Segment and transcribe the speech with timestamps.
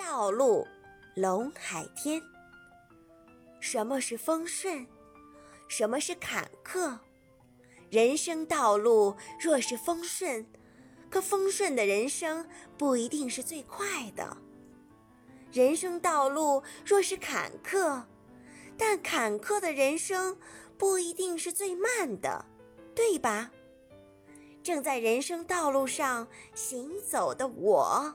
[0.00, 0.66] 道路
[1.14, 2.22] 龙海天。
[3.60, 4.86] 什么是丰顺
[5.68, 6.98] 什么是坎坷？
[7.90, 10.46] 人生道路若是丰顺
[11.10, 14.38] 可丰顺的人生不一定是最快的。
[15.52, 18.04] 人生道路若是坎坷
[18.78, 20.38] 但坎坷的人生
[20.78, 22.46] 不一定是最慢的
[22.94, 23.50] 对吧？
[24.62, 28.14] 正在人生道路上行走的我